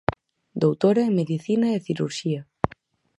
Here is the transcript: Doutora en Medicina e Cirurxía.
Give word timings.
Doutora 0.63 1.01
en 1.07 1.13
Medicina 1.19 1.67
e 1.71 1.79
Cirurxía. 1.85 2.41